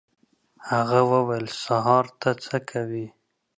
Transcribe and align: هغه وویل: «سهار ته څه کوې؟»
هغه 0.69 0.99
وویل: 1.11 1.45
«سهار 1.63 2.05
ته 2.19 2.29
څه 2.43 2.57
کوې؟» 2.69 3.07